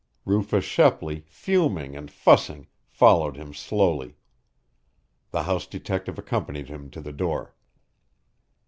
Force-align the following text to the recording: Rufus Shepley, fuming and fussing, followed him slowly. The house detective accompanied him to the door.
Rufus 0.25 0.65
Shepley, 0.65 1.25
fuming 1.27 1.95
and 1.95 2.09
fussing, 2.09 2.65
followed 2.89 3.37
him 3.37 3.53
slowly. 3.53 4.17
The 5.29 5.43
house 5.43 5.67
detective 5.67 6.17
accompanied 6.17 6.69
him 6.69 6.89
to 6.89 7.01
the 7.01 7.13
door. 7.13 7.53